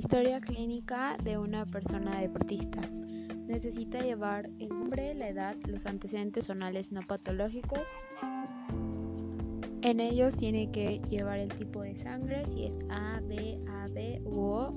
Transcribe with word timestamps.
historia 0.00 0.40
clínica 0.40 1.14
de 1.22 1.36
una 1.36 1.66
persona 1.66 2.18
deportista. 2.20 2.80
Necesita 3.46 4.00
llevar 4.00 4.48
el 4.58 4.70
nombre, 4.70 5.14
la 5.14 5.28
edad, 5.28 5.56
los 5.66 5.84
antecedentes 5.84 6.46
zonales 6.46 6.90
no 6.90 7.02
patológicos. 7.02 7.80
En 9.82 10.00
ellos 10.00 10.34
tiene 10.36 10.70
que 10.70 11.02
llevar 11.10 11.38
el 11.38 11.50
tipo 11.50 11.82
de 11.82 11.98
sangre, 11.98 12.46
si 12.46 12.64
es 12.64 12.78
A, 12.88 13.20
B, 13.28 13.58
AB 13.68 14.22
u 14.24 14.40
O, 14.40 14.76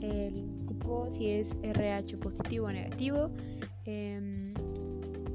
el 0.00 0.64
tipo 0.68 1.08
si 1.10 1.30
es 1.30 1.56
RH 1.62 2.18
positivo 2.18 2.66
o 2.66 2.72
negativo, 2.72 3.32
em, 3.84 4.51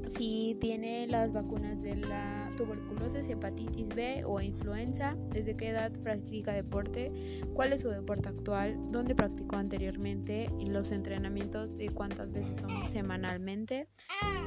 si 0.08 0.56
tiene 0.60 1.06
las 1.06 1.32
vacunas 1.32 1.80
de 1.82 1.96
la 1.96 2.50
tuberculosis, 2.56 3.28
hepatitis 3.28 3.88
B 3.90 4.24
o 4.24 4.40
influenza, 4.40 5.16
desde 5.30 5.56
qué 5.56 5.68
edad 5.68 5.92
practica 6.02 6.52
deporte, 6.52 7.12
cuál 7.54 7.72
es 7.72 7.82
su 7.82 7.88
deporte 7.88 8.28
actual, 8.28 8.76
dónde 8.90 9.14
practicó 9.14 9.56
anteriormente, 9.56 10.48
los 10.66 10.90
entrenamientos 10.90 11.76
de 11.76 11.90
cuántas 11.90 12.32
veces 12.32 12.58
son 12.58 12.88
semanalmente, 12.88 13.88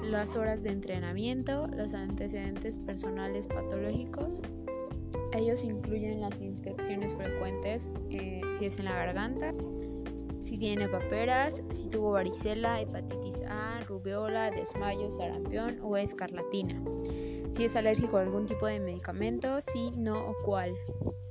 las 0.03 0.35
horas 0.35 0.63
de 0.63 0.71
entrenamiento, 0.71 1.67
los 1.67 1.93
antecedentes 1.93 2.79
personales 2.79 3.47
patológicos. 3.47 4.41
Ellos 5.33 5.63
incluyen 5.63 6.19
las 6.19 6.41
infecciones 6.41 7.13
frecuentes, 7.15 7.89
eh, 8.09 8.41
si 8.59 8.65
es 8.65 8.79
en 8.79 8.85
la 8.85 8.93
garganta, 8.93 9.53
si 10.41 10.57
tiene 10.57 10.87
paperas, 10.87 11.61
si 11.71 11.87
tuvo 11.87 12.11
varicela, 12.11 12.81
hepatitis 12.81 13.41
A, 13.47 13.81
rubeola, 13.87 14.51
desmayo, 14.51 15.11
sarampión 15.11 15.79
o 15.81 15.97
escarlatina. 15.97 16.81
Si 17.51 17.65
es 17.65 17.75
alérgico 17.75 18.17
a 18.17 18.21
algún 18.21 18.45
tipo 18.45 18.65
de 18.65 18.79
medicamento, 18.79 19.59
si 19.61 19.91
no 19.91 20.27
o 20.27 20.35
cuál. 20.45 20.73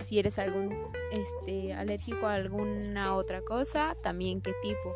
Si 0.03 0.19
eres 0.19 0.39
algún 0.39 0.75
este, 1.11 1.73
alérgico 1.73 2.27
a 2.27 2.35
alguna 2.35 3.15
otra 3.15 3.43
cosa, 3.43 3.97
también 4.03 4.41
qué 4.41 4.53
tipo. 4.63 4.95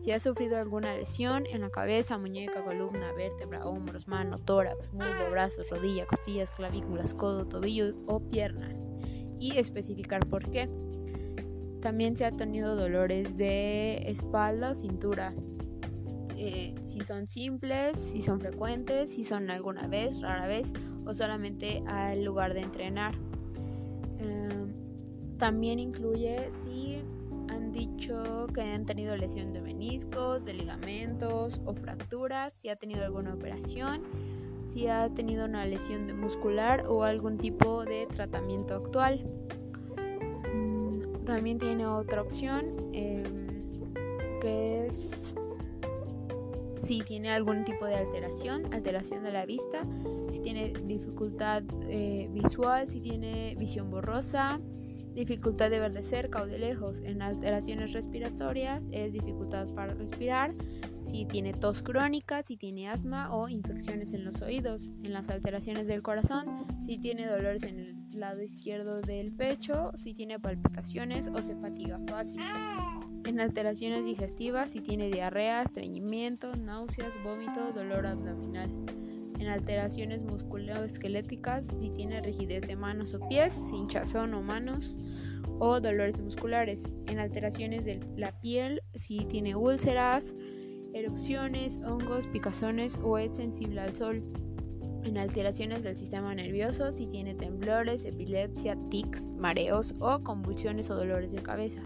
Si 0.00 0.12
has 0.12 0.22
sufrido 0.22 0.56
alguna 0.56 0.94
lesión 0.96 1.44
en 1.46 1.60
la 1.60 1.70
cabeza, 1.70 2.16
muñeca, 2.16 2.64
columna, 2.64 3.12
vértebra, 3.12 3.66
hombros, 3.66 4.08
mano, 4.08 4.38
tórax, 4.38 4.92
muslo, 4.94 5.30
brazos, 5.30 5.68
rodilla, 5.68 6.06
costillas, 6.06 6.52
clavículas, 6.52 7.12
codo, 7.12 7.46
tobillo 7.46 7.94
o 8.06 8.20
piernas. 8.20 8.88
Y 9.38 9.58
especificar 9.58 10.26
por 10.26 10.50
qué. 10.50 10.70
También 11.80 12.16
se 12.16 12.24
ha 12.24 12.32
tenido 12.32 12.76
dolores 12.76 13.36
de 13.36 13.96
espalda 14.06 14.72
o 14.72 14.74
cintura. 14.74 15.34
Eh, 16.36 16.74
si 16.82 17.00
son 17.00 17.28
simples, 17.28 17.98
si 17.98 18.22
son 18.22 18.40
frecuentes, 18.40 19.10
si 19.10 19.24
son 19.24 19.50
alguna 19.50 19.86
vez, 19.86 20.20
rara 20.20 20.46
vez 20.46 20.72
o 21.04 21.14
solamente 21.14 21.82
al 21.86 22.24
lugar 22.24 22.54
de 22.54 22.60
entrenar. 22.60 23.14
Em, 24.18 24.72
también 25.38 25.78
incluye 25.78 26.50
si 26.64 26.98
han 27.50 27.72
dicho 27.72 28.46
que 28.54 28.62
han 28.62 28.86
tenido 28.86 29.16
lesión 29.16 29.52
de 29.52 29.60
meniscos, 29.60 30.44
de 30.44 30.54
ligamentos 30.54 31.60
o 31.64 31.74
fracturas, 31.74 32.52
si 32.54 32.68
ha 32.68 32.76
tenido 32.76 33.04
alguna 33.04 33.34
operación, 33.34 34.02
si 34.66 34.86
ha 34.86 35.08
tenido 35.10 35.46
una 35.46 35.64
lesión 35.66 36.18
muscular 36.18 36.84
o 36.88 37.04
algún 37.04 37.38
tipo 37.38 37.84
de 37.84 38.06
tratamiento 38.06 38.74
actual. 38.74 39.26
También 41.30 41.58
tiene 41.58 41.86
otra 41.86 42.22
opción 42.22 42.90
em, 42.92 43.46
que 44.40 44.88
es 44.88 45.32
si 46.76 47.02
tiene 47.02 47.30
algún 47.30 47.62
tipo 47.64 47.86
de 47.86 47.94
alteración, 47.94 48.64
alteración 48.74 49.22
de 49.22 49.30
la 49.30 49.46
vista, 49.46 49.86
si 50.32 50.40
tiene 50.40 50.72
dificultad 50.86 51.62
eh, 51.88 52.28
visual, 52.32 52.90
si 52.90 53.00
tiene 53.00 53.54
visión 53.56 53.90
borrosa, 53.90 54.60
dificultad 55.14 55.70
de 55.70 55.78
ver 55.78 55.92
de 55.92 56.02
cerca 56.02 56.42
o 56.42 56.46
de 56.46 56.58
lejos. 56.58 57.00
En 57.04 57.22
alteraciones 57.22 57.92
respiratorias 57.92 58.88
es 58.90 59.12
dificultad 59.12 59.68
para 59.68 59.94
respirar, 59.94 60.52
si 61.02 61.24
tiene 61.24 61.52
tos 61.52 61.82
crónica, 61.82 62.42
si 62.42 62.56
tiene 62.56 62.88
asma 62.88 63.34
o 63.34 63.48
infecciones 63.48 64.12
en 64.12 64.24
los 64.24 64.40
oídos. 64.42 64.90
En 65.02 65.12
las 65.12 65.28
alteraciones 65.28 65.86
del 65.86 66.02
corazón, 66.02 66.66
si 66.84 66.98
tiene 66.98 67.26
dolores 67.26 67.62
en 67.64 67.78
el 67.78 67.96
lado 68.12 68.42
izquierdo 68.42 69.00
del 69.00 69.32
pecho, 69.32 69.92
si 69.96 70.14
tiene 70.14 70.38
palpitaciones 70.38 71.28
o 71.28 71.42
se 71.42 71.56
fatiga 71.56 72.00
fácil. 72.08 72.40
En 73.24 73.40
alteraciones 73.40 74.04
digestivas, 74.04 74.70
si 74.70 74.80
tiene 74.80 75.10
diarrea, 75.10 75.62
estreñimiento, 75.62 76.54
náuseas, 76.56 77.12
vómito, 77.22 77.72
dolor 77.72 78.06
abdominal. 78.06 78.70
En 79.38 79.48
alteraciones 79.48 80.22
musculoesqueléticas, 80.22 81.66
si 81.80 81.90
tiene 81.90 82.20
rigidez 82.20 82.66
de 82.66 82.76
manos 82.76 83.14
o 83.14 83.26
pies, 83.28 83.58
hinchazón 83.72 84.34
o 84.34 84.42
manos 84.42 84.94
o 85.58 85.80
dolores 85.80 86.20
musculares. 86.20 86.84
En 87.06 87.18
alteraciones 87.18 87.84
de 87.84 88.00
la 88.16 88.38
piel, 88.40 88.82
si 88.94 89.24
tiene 89.26 89.54
úlceras, 89.54 90.34
erupciones, 90.94 91.78
hongos, 91.84 92.26
picazones 92.26 92.98
o 93.02 93.18
es 93.18 93.36
sensible 93.36 93.80
al 93.80 93.94
sol 93.94 94.22
en 95.04 95.18
alteraciones 95.18 95.82
del 95.82 95.96
sistema 95.96 96.34
nervioso 96.34 96.92
si 96.92 97.06
tiene 97.06 97.34
temblores, 97.34 98.04
epilepsia, 98.04 98.76
tics, 98.90 99.28
mareos 99.28 99.94
o 99.98 100.22
convulsiones 100.22 100.90
o 100.90 100.94
dolores 100.94 101.32
de 101.32 101.42
cabeza. 101.42 101.82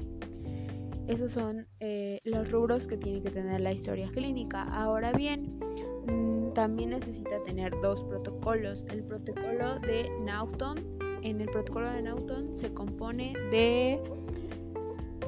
Esos 1.07 1.33
son 1.33 1.67
eh, 1.81 2.19
los 2.25 2.51
rubros 2.51 2.87
que 2.87 2.97
tiene 2.97 3.23
que 3.23 3.31
tener 3.31 3.61
la 3.61 3.73
historia 3.73 4.09
clínica. 4.11 4.63
Ahora 4.63 5.13
bien, 5.13 5.59
mm, 6.07 6.55
también 6.55 6.91
necesita 6.91 7.43
tener 7.45 7.75
dos 7.83 8.03
protocolos. 8.05 8.87
El 8.91 9.05
protocolo 9.05 9.79
de 9.81 10.11
Naughton. 10.23 10.79
En 11.23 11.41
el 11.41 11.49
protocolo 11.49 11.91
de 11.91 12.03
Naughton 12.03 12.57
se 12.57 12.73
compone 12.73 13.35
de 13.51 14.01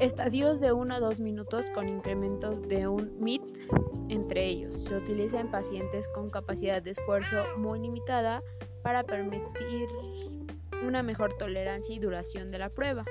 estadios 0.01 0.61
de 0.61 0.73
1 0.73 0.95
a 0.95 1.01
2 1.01 1.21
minutos 1.21 1.67
con 1.75 1.89
incrementos 1.89 2.63
de 2.69 2.87
un 2.89 3.17
MIT 3.21 3.43
entre 4.09 4.47
ellos. 4.47 4.75
Se 4.75 4.97
utiliza 4.97 5.41
en 5.41 5.51
pacientes 5.51 6.09
con 6.09 6.31
capacidad 6.31 6.83
de 6.83 6.91
esfuerzo 6.91 7.37
muy 7.59 7.81
limitada 7.81 8.43
para 8.83 9.05
permitir 9.05 9.89
una 10.87 11.03
mejor 11.03 11.35
tolerancia 11.35 11.95
y 11.95 11.99
duración 11.99 12.51
de 12.51 12.59
la 12.59 12.69
prueba. 12.69 13.05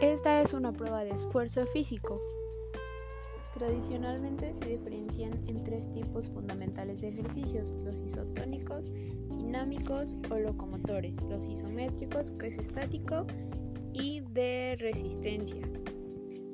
Esta 0.00 0.42
es 0.42 0.52
una 0.52 0.72
prueba 0.72 1.04
de 1.04 1.12
esfuerzo 1.12 1.66
físico. 1.66 2.20
Tradicionalmente 3.54 4.52
se 4.52 4.66
diferencian 4.66 5.32
en 5.46 5.62
tres 5.62 5.88
tipos 5.92 6.28
fundamentales 6.28 7.00
de 7.00 7.10
ejercicios, 7.10 7.70
los 7.84 8.00
isotónicos, 8.00 8.92
dinámicos 9.30 10.16
o 10.28 10.38
locomotores, 10.40 11.22
los 11.30 11.46
isométricos, 11.48 12.32
que 12.32 12.48
es 12.48 12.58
estático, 12.58 13.26
y 13.92 14.22
de 14.32 14.76
resistencia. 14.80 15.62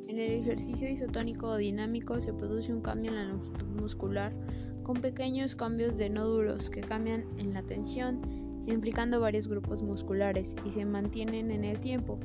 En 0.08 0.18
el 0.18 0.32
ejercicio 0.42 0.90
isotónico 0.90 1.46
o 1.46 1.56
dinámico 1.56 2.20
se 2.20 2.34
produce 2.34 2.70
un 2.70 2.82
cambio 2.82 3.12
en 3.12 3.16
la 3.16 3.24
longitud 3.24 3.68
muscular 3.80 4.34
con 4.82 5.00
pequeños 5.00 5.56
cambios 5.56 5.96
de 5.96 6.10
nódulos 6.10 6.68
que 6.68 6.82
cambian 6.82 7.24
en 7.38 7.54
la 7.54 7.62
tensión, 7.62 8.20
implicando 8.66 9.20
varios 9.20 9.48
grupos 9.48 9.80
musculares 9.80 10.54
y 10.66 10.70
se 10.70 10.84
mantienen 10.84 11.50
en 11.50 11.64
el 11.64 11.80
tiempo. 11.80 12.20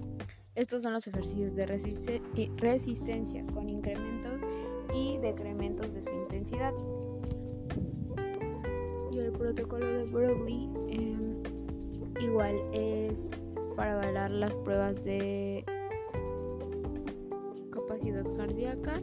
Estos 0.56 0.84
son 0.84 0.94
los 0.94 1.08
ejercicios 1.08 1.56
de 1.56 1.66
resistencia 1.66 3.46
con 3.54 3.70
incrementos 3.70 4.35
y 4.96 5.18
decrementos 5.18 5.94
de 5.94 6.02
su 6.02 6.10
intensidad. 6.10 6.74
Y 9.12 9.20
el 9.20 9.32
protocolo 9.34 9.86
de 9.86 10.06
Broglie 10.06 10.70
em, 10.88 11.44
igual 12.22 12.56
es 12.72 13.30
para 13.76 13.94
avalar 13.94 14.32
las 14.32 14.56
pruebas 14.56 15.04
de 15.04 15.66
capacidad 17.72 18.26
cardíaca. 18.36 19.02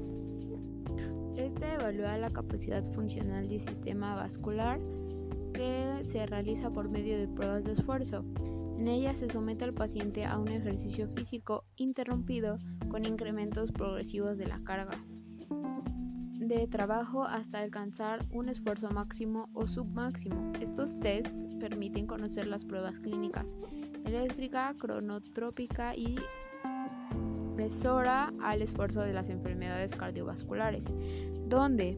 Este 1.37 1.75
evalúa 1.75 2.17
la 2.17 2.31
capacidad 2.31 2.85
funcional 2.93 3.49
del 3.49 3.61
sistema 3.61 4.15
vascular 4.15 4.81
que 5.53 5.99
se 6.03 6.25
realiza 6.25 6.71
por 6.71 6.88
medio 6.88 7.19
de 7.19 7.29
pruebas 7.29 7.65
de 7.65 7.73
esfuerzo. 7.73 8.25
En 8.79 8.88
ella 8.88 9.15
se 9.15 9.29
somete 9.29 9.65
al 9.65 9.75
paciente 9.75 10.25
a 10.25 10.38
un 10.38 10.49
ejercicio 10.49 11.06
físico 11.09 11.65
interrumpido 11.77 12.59
con 12.91 13.05
incrementos 13.05 13.71
progresivos 13.71 14.38
de 14.38 14.47
la 14.47 14.61
carga 14.65 14.99
de 16.38 16.66
trabajo 16.66 17.25
hasta 17.25 17.60
alcanzar 17.60 18.26
un 18.31 18.49
esfuerzo 18.49 18.90
máximo 18.90 19.49
o 19.52 19.66
submáximo. 19.66 20.52
Estos 20.60 20.99
tests 21.00 21.32
permiten 21.60 22.06
conocer 22.06 22.46
las 22.46 22.64
pruebas 22.64 22.99
clínicas 22.99 23.56
eléctrica, 24.04 24.75
cronotrópica 24.78 25.94
y 25.94 26.16
al 28.43 28.60
esfuerzo 28.60 29.02
de 29.02 29.12
las 29.12 29.28
enfermedades 29.28 29.94
cardiovasculares, 29.94 30.87
donde, 31.46 31.96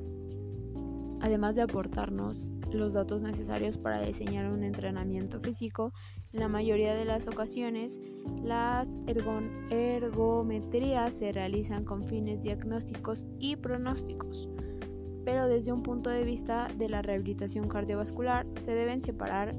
además 1.24 1.56
de 1.56 1.62
aportarnos 1.62 2.52
los 2.70 2.92
datos 2.92 3.22
necesarios 3.22 3.78
para 3.78 4.02
diseñar 4.02 4.50
un 4.50 4.62
entrenamiento 4.62 5.40
físico, 5.40 5.94
en 6.34 6.40
la 6.40 6.48
mayoría 6.48 6.94
de 6.94 7.06
las 7.06 7.26
ocasiones 7.26 8.02
las 8.42 8.90
ergometrías 9.08 11.14
se 11.14 11.32
realizan 11.32 11.86
con 11.86 12.04
fines 12.04 12.42
diagnósticos 12.42 13.24
y 13.38 13.56
pronósticos. 13.56 14.50
Pero 15.24 15.48
desde 15.48 15.72
un 15.72 15.82
punto 15.82 16.10
de 16.10 16.24
vista 16.24 16.68
de 16.76 16.90
la 16.90 17.00
rehabilitación 17.00 17.68
cardiovascular 17.68 18.46
se 18.60 18.74
deben 18.74 19.00
separar 19.00 19.56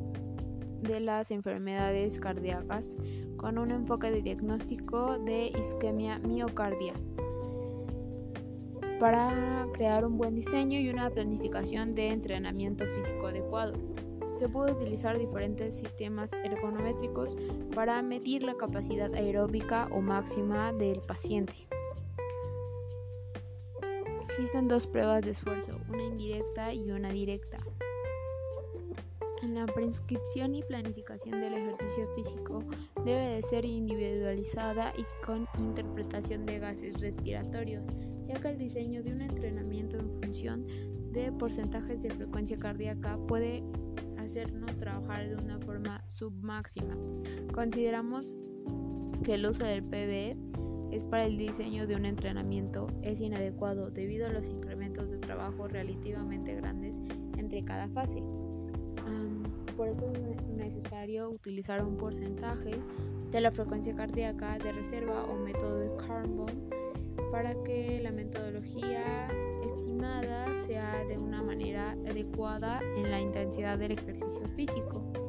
de 0.84 1.00
las 1.00 1.32
enfermedades 1.32 2.20
cardíacas 2.20 2.96
con 3.38 3.58
un 3.58 3.72
enfoque 3.72 4.12
de 4.12 4.22
diagnóstico 4.22 5.18
de 5.18 5.48
isquemia 5.48 6.20
miocardia 6.20 6.94
para 9.00 9.68
crear 9.74 10.06
un 10.06 10.18
buen 10.18 10.36
diseño 10.36 10.80
y 10.80 10.90
una 10.90 11.10
planificación 11.10 11.96
de 11.96 12.10
entrenamiento 12.10 12.86
físico 12.94 13.28
adecuado. 13.28 13.74
Se 14.36 14.50
puede 14.50 14.74
utilizar 14.74 15.18
diferentes 15.18 15.78
sistemas 15.78 16.32
ergonométricos 16.44 17.38
para 17.74 18.02
medir 18.02 18.44
la 18.44 18.56
capacidad 18.56 19.14
aeróbica 19.14 19.88
o 19.92 20.02
máxima 20.02 20.74
del 20.74 21.00
paciente. 21.02 21.68
Existen 24.24 24.68
dos 24.68 24.86
pruebas 24.88 25.24
de 25.24 25.32
esfuerzo, 25.32 25.80
una 25.90 26.04
indirecta 26.04 26.74
y 26.74 26.92
una 26.92 27.10
directa. 27.10 27.58
En 29.42 29.56
la 29.56 29.66
prescripción 29.66 30.56
y 30.56 30.64
planificación 30.64 31.40
del 31.40 31.54
ejercicio 31.54 32.08
físico 32.16 32.64
debe 33.06 33.36
de 33.36 33.42
ser 33.42 33.64
individualizada 33.64 34.92
y 34.98 35.06
con 35.26 35.48
interpretación 35.58 36.46
de 36.46 36.60
gases 36.60 37.00
respiratorios, 37.00 37.86
ya 38.28 38.36
que 38.36 38.50
el 38.50 38.58
diseño 38.58 39.04
de 39.04 39.14
un 39.14 39.22
entrenamiento 39.22 39.98
en 39.98 40.12
función 40.12 40.66
de 41.12 41.32
porcentajes 41.32 42.02
de 42.02 42.10
frecuencia 42.10 42.58
cardíaca 42.58 43.18
puede 43.28 43.64
hacernos 44.18 44.76
trabajar 44.78 45.30
de 45.30 45.38
una 45.38 45.60
forma 45.60 46.04
submáxima. 46.08 46.96
Consideramos 47.54 48.36
que 49.24 49.36
el 49.36 49.46
uso 49.46 49.64
del 49.64 49.84
PBE 49.84 50.38
es 50.92 51.04
para 51.04 51.26
el 51.26 51.38
diseño 51.38 51.88
de 51.88 51.96
un 51.96 52.06
entrenamiento 52.06 52.88
es 53.02 53.22
inadecuado 53.22 53.90
debido 53.90 54.28
a 54.28 54.30
los 54.30 54.50
incrementos 54.50 55.10
de 55.10 55.18
trabajo 55.18 55.68
relativamente 55.68 56.56
grandes 56.56 57.02
entre 57.38 57.64
cada 57.64 57.88
fase. 57.90 58.22
por 59.76 59.90
eso 59.90 60.10
es 60.10 60.48
necesario 60.48 61.30
utilizar 61.30 61.84
un 61.84 61.98
porcentaje 61.98 62.72
de 63.32 63.42
la 63.42 63.52
frecuencia 63.52 63.94
cardíaca 63.94 64.58
de 64.58 64.72
reserva 64.72 65.26
o 65.26 65.36
método 65.36 65.80
de 65.80 65.92
Carbon 65.98 66.85
para 67.32 67.56
que 67.64 68.00
la 68.02 68.12
metodología 68.12 69.28
estimada 69.64 70.48
sea 70.66 71.04
de 71.06 71.18
una 71.18 71.42
manera 71.42 71.92
adecuada 72.08 72.80
en 72.98 73.12
la 73.12 73.20
intensidad 73.20 73.78
del 73.78 73.92
ejercicio 73.92 74.48
físico. 74.56 75.25